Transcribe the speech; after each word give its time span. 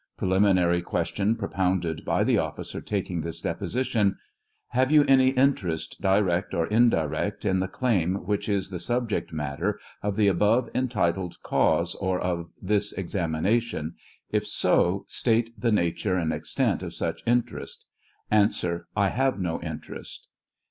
Preliminary 0.17 0.81
question 0.81 1.35
propounded 1.35 2.03
by 2.03 2.23
the 2.23 2.39
officer 2.39 2.81
tak 2.81 3.11
ing 3.11 3.21
this 3.21 3.39
deposition: 3.39 4.17
Have 4.69 4.91
you 4.91 5.03
any 5.03 5.27
interest, 5.29 6.01
direct 6.01 6.55
or 6.55 6.65
indirect, 6.65 7.45
in 7.45 7.59
the 7.59 7.67
claim 7.67 8.15
which 8.15 8.49
is 8.49 8.71
the 8.71 8.79
subject 8.79 9.31
matter 9.31 9.79
of 10.01 10.15
the 10.15 10.25
above 10.27 10.71
entitled 10.73 11.35
cause, 11.43 11.93
or 11.93 12.19
of 12.19 12.49
this 12.59 12.93
examination? 12.93 13.93
If 14.31 14.47
so, 14.47 15.05
state 15.07 15.51
the 15.55 15.71
nature 15.71 16.15
and 16.17 16.33
ex 16.33 16.55
tent 16.55 16.81
of 16.81 16.95
such 16.95 17.21
interest. 17.27 17.85
Answer. 18.31 18.87
I 18.95 19.09
have 19.09 19.37
no 19.37 19.61
interest. 19.61 20.29